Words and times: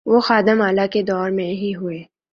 وہ 0.05 0.19
خادم 0.19 0.61
اعلی 0.61 0.87
کے 0.91 1.01
دور 1.03 1.29
میں 1.29 1.51
ہی 1.53 1.75
ہوئے۔ 1.75 2.03